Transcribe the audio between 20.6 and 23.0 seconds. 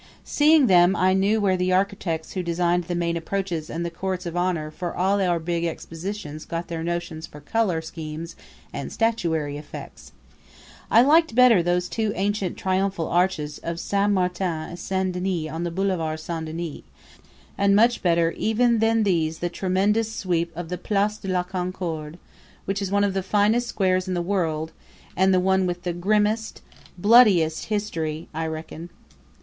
the Place de la Concorde, which is